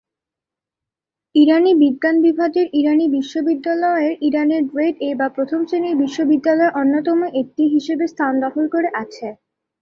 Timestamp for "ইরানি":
1.35-1.71, 2.73-3.05